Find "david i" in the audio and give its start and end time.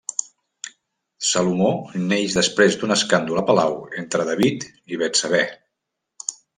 4.35-5.03